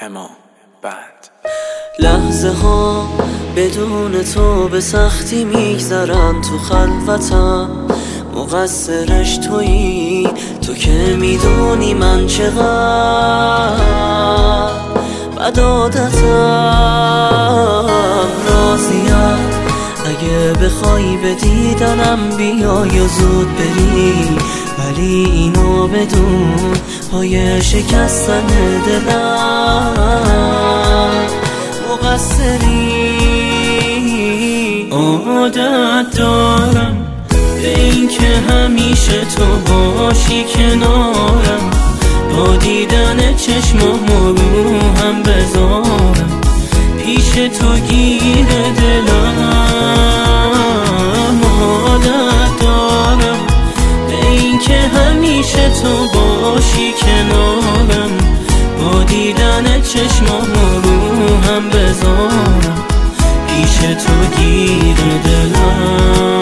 [0.00, 0.30] اما
[0.82, 1.28] بعد.
[1.98, 3.08] لحظه ها
[3.56, 7.70] بدون تو به سختی میگذرن تو خلوتم.
[8.34, 10.28] مقصرش تویی
[10.66, 12.58] تو که می‌دونی من چقدر
[15.36, 15.60] بد
[18.48, 19.38] راضیم.
[20.06, 24.38] اگه بخوای به دیدنم بیای و زود بری.
[24.78, 26.72] ولی اینو بدون
[27.12, 28.46] پای شکستن
[28.86, 29.98] دلم.
[31.90, 33.18] مقصری
[34.90, 36.96] عادت دارم.
[37.62, 41.70] به این که همیشه تو باشی کنارم.
[42.36, 46.40] با دیدن چشمام رو هم بذارم.
[47.04, 49.57] پیش تو گیر دلم.
[60.28, 62.84] چشمام رو هم بذارم.
[63.46, 66.37] پیش تو گیر دلم.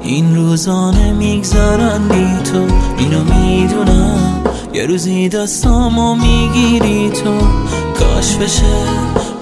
[0.00, 2.58] این روزانه میگذرن بی تو
[2.98, 4.40] اینو می‌دونم.
[4.74, 7.38] یه روزی دستامو می‌گیری تو.
[7.98, 8.76] کاش بشه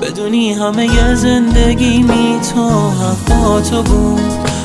[0.03, 4.20] بدونی همه یه زندگی می تو حق تو بود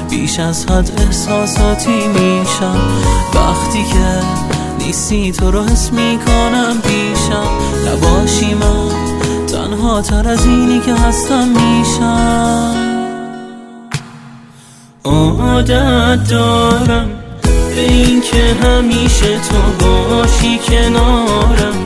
[0.09, 2.81] بیش از حد احساساتی میشم.
[3.33, 4.25] وقتی که
[4.85, 7.47] نیستی تو رو حس می‌کنم پیشم
[7.87, 8.89] نباشی من
[9.47, 12.88] تنها تر از اینی که هستم میشم.
[15.05, 17.09] عادت دارم.
[17.75, 21.83] به این که همیشه تو باشی کنارم.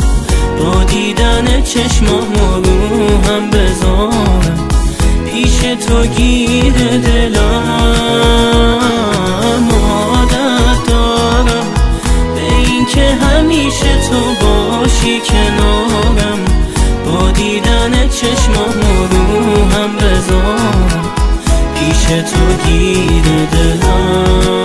[0.59, 4.67] با دیدن چشمام رو هم بذارم
[5.25, 5.57] پیش
[5.87, 7.39] تو گیر دلم.
[9.71, 11.67] عادت دارم.
[12.35, 16.39] به این که همیشه تو باشی کنارم.
[17.05, 17.52] با دیدن
[22.13, 24.62] که تو گیر دلم.